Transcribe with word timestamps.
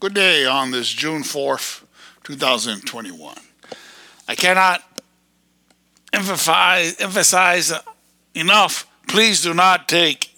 Good 0.00 0.14
day 0.14 0.46
on 0.46 0.70
this 0.70 0.88
June 0.90 1.24
4th, 1.24 1.82
2021. 2.22 3.34
I 4.28 4.34
cannot 4.36 4.80
emphasize, 6.12 7.00
emphasize 7.00 7.72
enough. 8.32 8.86
Please 9.08 9.42
do 9.42 9.52
not 9.54 9.88
take 9.88 10.32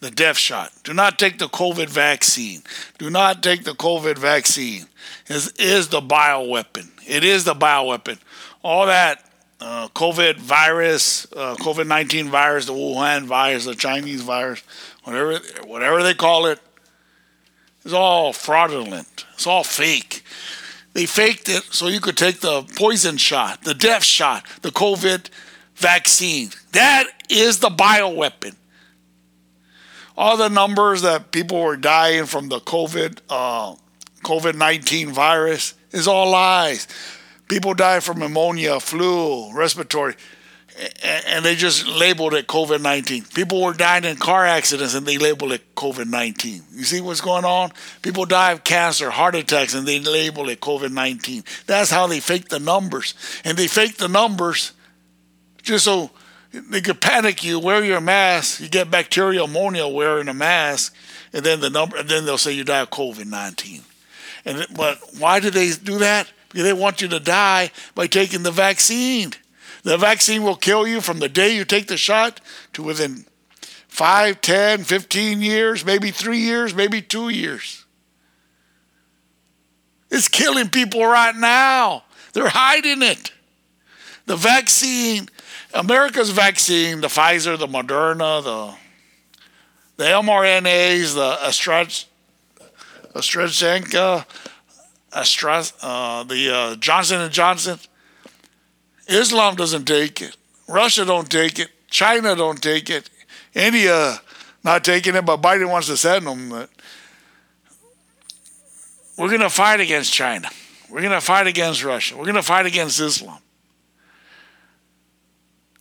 the 0.00 0.10
death 0.10 0.36
shot. 0.36 0.72
Do 0.82 0.92
not 0.92 1.16
take 1.16 1.38
the 1.38 1.46
COVID 1.46 1.88
vaccine. 1.88 2.62
Do 2.98 3.08
not 3.08 3.40
take 3.40 3.62
the 3.62 3.70
COVID 3.70 4.18
vaccine. 4.18 4.86
It 5.28 5.52
is 5.60 5.88
the 5.90 6.00
bioweapon. 6.00 6.88
It 7.06 7.22
is 7.22 7.44
the 7.44 7.54
bioweapon. 7.54 8.18
All 8.64 8.86
that 8.86 9.30
uh, 9.60 9.86
COVID 9.94 10.38
virus, 10.38 11.24
uh, 11.36 11.54
COVID 11.54 11.86
19 11.86 12.30
virus, 12.30 12.66
the 12.66 12.72
Wuhan 12.72 13.26
virus, 13.26 13.64
the 13.64 13.76
Chinese 13.76 14.22
virus, 14.22 14.64
whatever, 15.04 15.38
whatever 15.66 16.02
they 16.02 16.14
call 16.14 16.46
it, 16.46 16.58
is 17.84 17.92
all 17.92 18.32
fraudulent. 18.32 19.26
It's 19.34 19.46
all 19.46 19.64
fake. 19.64 20.22
They 20.94 21.06
faked 21.06 21.48
it 21.48 21.62
so 21.64 21.88
you 21.88 22.00
could 22.00 22.16
take 22.16 22.40
the 22.40 22.62
poison 22.76 23.16
shot, 23.16 23.62
the 23.62 23.74
death 23.74 24.04
shot, 24.04 24.44
the 24.62 24.70
COVID 24.70 25.28
vaccine. 25.76 26.50
That 26.72 27.04
is 27.28 27.60
the 27.60 27.68
bioweapon. 27.68 28.56
All 30.16 30.36
the 30.36 30.48
numbers 30.48 31.02
that 31.02 31.30
people 31.30 31.62
were 31.62 31.76
dying 31.76 32.26
from 32.26 32.48
the 32.48 32.58
COVID 32.58 33.20
uh, 33.28 33.76
COVID 34.24 34.56
19 34.56 35.12
virus 35.12 35.74
is 35.92 36.08
all 36.08 36.30
lies. 36.30 36.88
People 37.48 37.74
die 37.74 38.00
from 38.00 38.18
pneumonia, 38.18 38.80
flu, 38.80 39.52
respiratory, 39.54 40.16
and 41.02 41.44
they 41.44 41.56
just 41.56 41.86
labeled 41.86 42.34
it 42.34 42.46
COVID 42.46 42.80
19. 42.80 43.24
People 43.34 43.62
were 43.62 43.72
dying 43.72 44.04
in 44.04 44.16
car 44.16 44.46
accidents 44.46 44.94
and 44.94 45.06
they 45.06 45.18
labeled 45.18 45.52
it 45.52 45.74
COVID 45.74 46.06
19. 46.06 46.62
You 46.72 46.84
see 46.84 47.00
what's 47.00 47.20
going 47.20 47.44
on? 47.44 47.72
People 48.02 48.24
die 48.24 48.52
of 48.52 48.64
cancer, 48.64 49.10
heart 49.10 49.34
attacks, 49.34 49.74
and 49.74 49.86
they 49.86 50.00
label 50.00 50.48
it 50.48 50.60
COVID 50.60 50.92
19. 50.92 51.44
That's 51.66 51.90
how 51.90 52.06
they 52.06 52.20
fake 52.20 52.48
the 52.48 52.60
numbers. 52.60 53.14
And 53.44 53.58
they 53.58 53.66
fake 53.66 53.96
the 53.96 54.08
numbers 54.08 54.72
just 55.62 55.84
so 55.84 56.10
they 56.52 56.80
could 56.80 57.00
panic 57.00 57.44
you, 57.44 57.58
wear 57.58 57.84
your 57.84 58.00
mask, 58.00 58.60
you 58.60 58.68
get 58.68 58.90
bacterial 58.90 59.46
pneumonia 59.46 59.86
wearing 59.86 60.28
a 60.28 60.34
mask, 60.34 60.94
and 61.32 61.44
then 61.44 61.60
the 61.60 61.70
number, 61.70 61.96
and 61.96 62.08
then 62.08 62.24
they'll 62.24 62.38
say 62.38 62.52
you 62.52 62.64
die 62.64 62.80
of 62.80 62.90
COVID 62.90 63.26
19. 63.26 63.82
And 64.44 64.66
but 64.76 64.98
why 65.18 65.40
do 65.40 65.50
they 65.50 65.72
do 65.72 65.98
that? 65.98 66.30
Because 66.48 66.64
they 66.64 66.72
want 66.72 67.02
you 67.02 67.08
to 67.08 67.20
die 67.20 67.70
by 67.94 68.06
taking 68.06 68.44
the 68.44 68.50
vaccine. 68.50 69.32
The 69.82 69.96
vaccine 69.96 70.42
will 70.42 70.56
kill 70.56 70.86
you 70.86 71.00
from 71.00 71.18
the 71.18 71.28
day 71.28 71.54
you 71.54 71.64
take 71.64 71.86
the 71.88 71.96
shot 71.96 72.40
to 72.72 72.82
within 72.82 73.26
5, 73.88 74.40
10, 74.40 74.84
15 74.84 75.42
years, 75.42 75.84
maybe 75.84 76.10
three 76.10 76.38
years, 76.38 76.74
maybe 76.74 77.00
two 77.02 77.28
years. 77.28 77.84
It's 80.10 80.28
killing 80.28 80.68
people 80.68 81.04
right 81.04 81.34
now. 81.34 82.04
They're 82.32 82.48
hiding 82.48 83.02
it. 83.02 83.32
The 84.26 84.36
vaccine, 84.36 85.28
America's 85.74 86.30
vaccine, 86.30 87.00
the 87.00 87.08
Pfizer, 87.08 87.58
the 87.58 87.66
Moderna, 87.66 88.42
the 88.42 88.74
the 89.96 90.04
mRNAs, 90.04 91.14
the 91.14 91.38
Astra, 91.44 91.86
AstraZeneca, 93.14 94.24
Astra, 95.12 95.64
uh, 95.82 96.22
the 96.22 96.54
uh, 96.54 96.76
Johnson 96.76 97.20
and 97.20 97.32
Johnson. 97.32 97.80
Islam 99.08 99.56
doesn't 99.56 99.86
take 99.86 100.20
it. 100.20 100.36
Russia 100.68 101.04
don't 101.04 101.30
take 101.30 101.58
it. 101.58 101.70
China 101.88 102.36
don't 102.36 102.62
take 102.62 102.90
it. 102.90 103.08
India 103.54 104.20
not 104.62 104.84
taking 104.84 105.14
it, 105.14 105.24
but 105.24 105.40
Biden 105.40 105.70
wants 105.70 105.86
to 105.88 105.96
send 105.96 106.26
them. 106.26 106.50
But 106.50 106.70
we're 109.16 109.28
going 109.28 109.40
to 109.40 109.50
fight 109.50 109.80
against 109.80 110.12
China. 110.12 110.50
We're 110.90 111.00
going 111.00 111.12
to 111.12 111.20
fight 111.20 111.46
against 111.46 111.82
Russia. 111.82 112.16
We're 112.16 112.24
going 112.24 112.36
to 112.36 112.42
fight 112.42 112.66
against 112.66 113.00
Islam. 113.00 113.38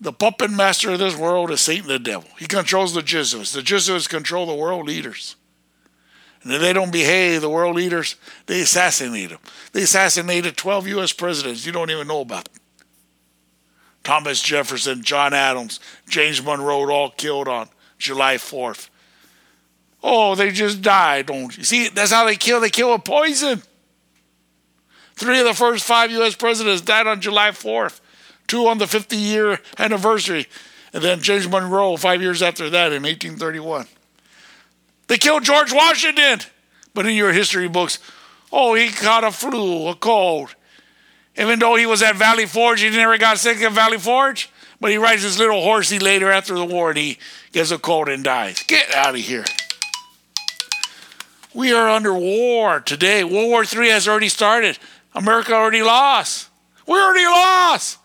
The 0.00 0.12
puppet 0.12 0.50
master 0.50 0.90
of 0.90 0.98
this 0.98 1.16
world 1.16 1.52
is 1.52 1.60
Satan 1.60 1.86
the 1.86 2.00
devil. 2.00 2.28
He 2.38 2.46
controls 2.46 2.92
the 2.92 3.02
Jesuits. 3.02 3.52
The 3.52 3.62
Jesuits 3.62 4.08
control 4.08 4.46
the 4.46 4.54
world 4.54 4.86
leaders. 4.86 5.36
And 6.42 6.52
if 6.52 6.60
they 6.60 6.72
don't 6.72 6.90
behave, 6.90 7.40
the 7.40 7.48
world 7.48 7.76
leaders, 7.76 8.16
they 8.46 8.62
assassinate 8.62 9.30
them. 9.30 9.38
They 9.72 9.82
assassinated 9.82 10.56
12 10.56 10.88
U.S. 10.88 11.12
presidents 11.12 11.64
you 11.64 11.70
don't 11.70 11.90
even 11.90 12.08
know 12.08 12.20
about. 12.20 12.48
Thomas 14.04 14.42
Jefferson, 14.42 15.02
John 15.02 15.32
Adams, 15.32 15.80
James 16.08 16.42
Monroe, 16.42 16.90
all 16.90 17.10
killed 17.10 17.48
on 17.48 17.68
July 17.98 18.36
4th. 18.36 18.88
Oh, 20.02 20.34
they 20.34 20.50
just 20.50 20.82
died, 20.82 21.26
don't 21.26 21.56
you? 21.56 21.62
See, 21.62 21.88
that's 21.88 22.10
how 22.10 22.24
they 22.24 22.34
kill. 22.34 22.60
They 22.60 22.70
kill 22.70 22.92
with 22.92 23.04
poison. 23.04 23.62
Three 25.14 25.38
of 25.38 25.46
the 25.46 25.54
first 25.54 25.84
five 25.84 26.10
U.S. 26.10 26.34
presidents 26.34 26.82
died 26.82 27.06
on 27.06 27.20
July 27.20 27.50
4th, 27.50 28.00
two 28.48 28.66
on 28.66 28.78
the 28.78 28.88
50 28.88 29.16
year 29.16 29.60
anniversary, 29.78 30.48
and 30.92 31.02
then 31.02 31.20
James 31.20 31.48
Monroe 31.48 31.96
five 31.96 32.20
years 32.20 32.42
after 32.42 32.68
that 32.70 32.92
in 32.92 33.02
1831. 33.02 33.86
They 35.06 35.18
killed 35.18 35.44
George 35.44 35.72
Washington. 35.72 36.40
But 36.94 37.06
in 37.06 37.14
your 37.14 37.32
history 37.32 37.68
books, 37.68 37.98
oh, 38.52 38.74
he 38.74 38.90
caught 38.90 39.24
a 39.24 39.30
flu, 39.30 39.88
a 39.88 39.94
cold. 39.94 40.54
Even 41.36 41.58
though 41.58 41.76
he 41.76 41.86
was 41.86 42.02
at 42.02 42.16
Valley 42.16 42.46
Forge, 42.46 42.82
he 42.82 42.90
never 42.90 43.16
got 43.18 43.38
sick 43.38 43.60
at 43.60 43.72
Valley 43.72 43.98
Forge. 43.98 44.50
But 44.80 44.90
he 44.90 44.96
rides 44.96 45.22
his 45.22 45.38
little 45.38 45.62
horsey 45.62 45.98
later 45.98 46.30
after 46.30 46.54
the 46.54 46.64
war 46.64 46.90
and 46.90 46.98
he 46.98 47.18
gets 47.52 47.70
a 47.70 47.78
cold 47.78 48.08
and 48.08 48.24
dies. 48.24 48.62
Get 48.66 48.92
out 48.94 49.14
of 49.14 49.20
here. 49.20 49.44
We 51.54 51.72
are 51.72 51.88
under 51.88 52.14
war 52.14 52.80
today. 52.80 53.24
World 53.24 53.48
War 53.48 53.64
III 53.64 53.90
has 53.90 54.08
already 54.08 54.28
started. 54.28 54.78
America 55.14 55.52
already 55.52 55.82
lost. 55.82 56.48
We 56.86 56.94
already 56.94 57.26
lost. 57.26 57.98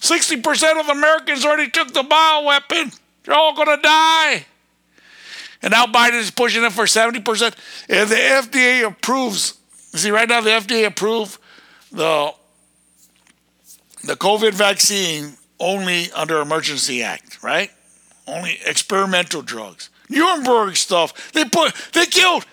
60% 0.00 0.80
of 0.80 0.88
Americans 0.88 1.44
already 1.44 1.70
took 1.70 1.92
the 1.92 2.02
bioweapon. 2.02 2.98
They're 3.24 3.34
all 3.34 3.54
going 3.54 3.76
to 3.76 3.82
die. 3.82 4.46
And 5.62 5.72
now 5.72 5.86
Biden 5.86 6.20
is 6.20 6.30
pushing 6.30 6.62
it 6.64 6.72
for 6.72 6.84
70%. 6.84 7.54
If 7.88 8.08
the 8.08 8.14
FDA 8.58 8.86
approves, 8.86 9.54
see, 9.94 10.10
right 10.10 10.28
now 10.28 10.40
the 10.40 10.50
FDA 10.50 10.86
approved 10.86 11.38
the, 11.90 12.32
the 14.04 14.14
COVID 14.14 14.54
vaccine 14.54 15.36
only 15.58 16.10
under 16.12 16.40
Emergency 16.40 17.02
Act, 17.02 17.42
right? 17.42 17.70
Only 18.26 18.58
experimental 18.64 19.42
drugs. 19.42 19.90
Nuremberg 20.08 20.76
stuff. 20.76 21.32
They 21.32 21.44
put 21.44 21.74
they 21.92 22.06
killed 22.06 22.44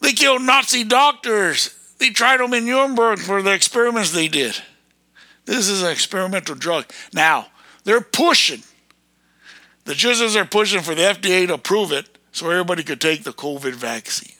they 0.00 0.12
killed 0.12 0.42
Nazi 0.42 0.84
doctors. 0.84 1.74
They 1.98 2.10
tried 2.10 2.38
them 2.38 2.54
in 2.54 2.66
Nuremberg 2.66 3.18
for 3.18 3.42
the 3.42 3.52
experiments 3.52 4.12
they 4.12 4.28
did. 4.28 4.56
This 5.44 5.68
is 5.68 5.82
an 5.82 5.90
experimental 5.90 6.54
drug. 6.54 6.86
Now, 7.12 7.46
they're 7.84 8.00
pushing 8.00 8.62
the 9.86 9.94
Jesuits 9.94 10.34
are 10.34 10.44
pushing 10.44 10.82
for 10.82 10.94
the 10.94 11.02
FDA 11.02 11.46
to 11.46 11.54
approve 11.54 11.92
it 11.92 12.18
so 12.32 12.50
everybody 12.50 12.82
could 12.82 13.00
take 13.00 13.22
the 13.22 13.32
COVID 13.32 13.72
vaccine. 13.72 14.35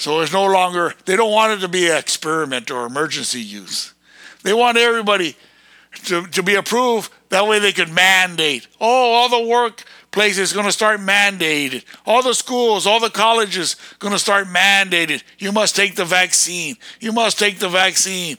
So 0.00 0.20
it's 0.20 0.32
no 0.32 0.46
longer, 0.46 0.94
they 1.04 1.14
don't 1.14 1.30
want 1.30 1.52
it 1.52 1.60
to 1.60 1.68
be 1.68 1.86
an 1.90 1.98
experiment 1.98 2.70
or 2.70 2.86
emergency 2.86 3.42
use. 3.42 3.92
They 4.42 4.54
want 4.54 4.78
everybody 4.78 5.36
to, 6.06 6.26
to 6.28 6.42
be 6.42 6.54
approved. 6.54 7.12
That 7.28 7.46
way 7.46 7.58
they 7.58 7.72
could 7.72 7.92
mandate. 7.92 8.66
Oh, 8.80 9.12
all 9.12 9.28
the 9.28 9.36
workplaces 9.36 10.54
going 10.54 10.64
to 10.64 10.72
start 10.72 11.00
mandated. 11.00 11.84
All 12.06 12.22
the 12.22 12.32
schools, 12.32 12.86
all 12.86 12.98
the 12.98 13.10
colleges 13.10 13.76
going 13.98 14.12
to 14.12 14.18
start 14.18 14.46
mandated. 14.46 15.22
You 15.38 15.52
must 15.52 15.76
take 15.76 15.96
the 15.96 16.06
vaccine. 16.06 16.76
You 16.98 17.12
must 17.12 17.38
take 17.38 17.58
the 17.58 17.68
vaccine. 17.68 18.38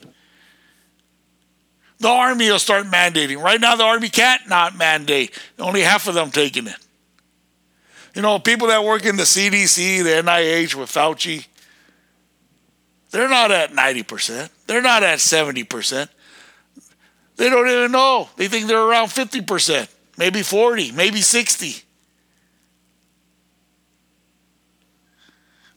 The 2.00 2.08
Army 2.08 2.50
will 2.50 2.58
start 2.58 2.86
mandating. 2.86 3.40
Right 3.40 3.60
now, 3.60 3.76
the 3.76 3.84
Army 3.84 4.08
can't 4.08 4.48
not 4.48 4.76
mandate. 4.76 5.38
Only 5.60 5.82
half 5.82 6.08
of 6.08 6.14
them 6.14 6.32
taking 6.32 6.66
it. 6.66 6.74
You 8.16 8.22
know, 8.22 8.40
people 8.40 8.66
that 8.66 8.82
work 8.82 9.06
in 9.06 9.16
the 9.16 9.22
CDC, 9.22 10.02
the 10.02 10.28
NIH 10.28 10.74
with 10.74 10.90
Fauci, 10.90 11.46
they're 13.12 13.28
not 13.28 13.52
at 13.52 13.70
90%. 13.72 14.48
They're 14.66 14.82
not 14.82 15.02
at 15.02 15.18
70%. 15.18 16.08
They 17.36 17.50
don't 17.50 17.68
even 17.68 17.92
know. 17.92 18.28
They 18.36 18.48
think 18.48 18.66
they're 18.66 18.82
around 18.82 19.08
50%, 19.08 19.88
maybe 20.18 20.42
40, 20.42 20.92
maybe 20.92 21.20
60. 21.20 21.82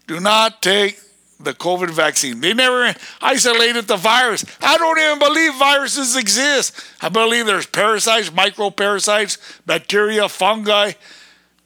Do 0.08 0.20
not 0.20 0.62
take 0.62 1.00
the 1.40 1.54
COVID 1.54 1.90
vaccine. 1.90 2.40
They 2.40 2.54
never 2.54 2.94
isolated 3.22 3.88
the 3.88 3.98
virus. 3.98 4.46
I 4.62 4.78
don't 4.78 4.98
even 4.98 5.20
believe 5.20 5.56
viruses 5.56 6.16
exist. 6.16 6.80
I 7.02 7.10
believe 7.10 7.46
there's 7.46 7.66
parasites, 7.66 8.30
microparasites, 8.30 9.38
bacteria, 9.66 10.30
fungi. 10.30 10.94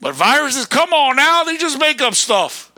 But 0.00 0.14
viruses, 0.14 0.66
come 0.66 0.92
on 0.92 1.16
now, 1.16 1.44
they 1.44 1.56
just 1.58 1.78
make 1.78 2.00
up 2.00 2.14
stuff. 2.14 2.69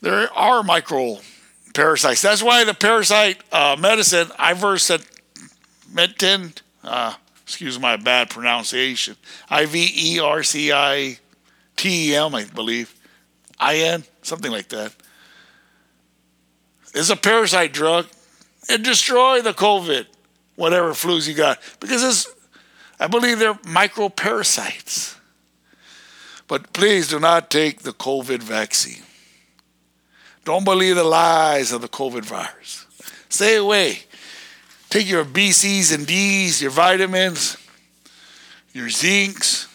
There 0.00 0.32
are 0.32 0.62
micro 0.62 1.18
parasites. 1.74 2.22
That's 2.22 2.42
why 2.42 2.64
the 2.64 2.74
parasite 2.74 3.42
uh, 3.52 3.76
medicine, 3.78 4.28
ivermectin, 4.38 5.02
uh, 6.84 7.14
excuse 7.42 7.78
my 7.78 7.96
bad 7.96 8.30
pronunciation, 8.30 9.16
I 9.48 9.66
V 9.66 9.92
E 9.94 10.18
R 10.20 10.42
C 10.42 10.72
I 10.72 11.18
TEM, 11.76 12.34
I 12.34 12.44
believe, 12.44 12.94
IN, 13.60 14.04
something 14.22 14.50
like 14.50 14.68
that. 14.68 14.92
It's 16.94 17.10
a 17.10 17.16
parasite 17.16 17.72
drug. 17.72 18.06
It 18.68 18.82
destroy 18.82 19.42
the 19.42 19.52
COVID, 19.52 20.06
whatever 20.56 20.90
flus 20.90 21.28
you 21.28 21.34
got, 21.34 21.60
because 21.78 22.02
it's, 22.02 22.26
I 22.98 23.06
believe 23.06 23.38
they're 23.38 23.54
microparasites. 23.54 25.16
But 26.48 26.72
please 26.72 27.08
do 27.08 27.20
not 27.20 27.50
take 27.50 27.82
the 27.82 27.92
COVID 27.92 28.42
vaccine. 28.42 29.02
Don't 30.46 30.62
believe 30.62 30.94
the 30.94 31.02
lies 31.02 31.72
of 31.72 31.80
the 31.82 31.88
COVID 31.88 32.24
virus. 32.24 32.86
Stay 33.28 33.56
away. 33.56 34.04
Take 34.88 35.08
your 35.08 35.24
BCs 35.24 35.92
and 35.92 36.06
Ds, 36.06 36.62
your 36.62 36.70
vitamins, 36.70 37.56
your 38.72 38.86
zincs. 38.86 39.66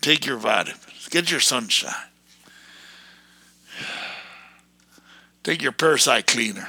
Take 0.00 0.26
your 0.26 0.38
vitamins. 0.38 1.08
Get 1.08 1.30
your 1.30 1.38
sunshine. 1.38 1.94
Take 5.44 5.62
your 5.62 5.70
parasite 5.70 6.26
cleaner. 6.26 6.66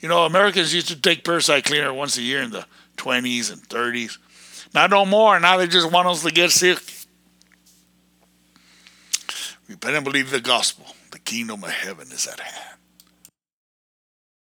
You 0.00 0.08
know, 0.08 0.24
Americans 0.24 0.72
used 0.72 0.88
to 0.88 0.98
take 0.98 1.22
parasite 1.22 1.64
cleaner 1.64 1.92
once 1.92 2.16
a 2.16 2.22
year 2.22 2.40
in 2.40 2.50
the 2.50 2.64
20s 2.96 3.52
and 3.52 3.60
30s. 3.68 4.16
Not 4.72 4.88
no 4.88 5.04
more. 5.04 5.38
Now 5.38 5.58
they 5.58 5.66
just 5.66 5.92
want 5.92 6.08
us 6.08 6.22
to 6.22 6.30
get 6.30 6.50
sick. 6.50 6.78
We 9.68 9.74
better 9.74 10.00
believe 10.00 10.30
the 10.30 10.40
gospel. 10.40 10.86
The 11.10 11.18
kingdom 11.18 11.64
of 11.64 11.70
heaven 11.70 12.08
is 12.12 12.26
at 12.26 12.40
hand. 12.40 12.78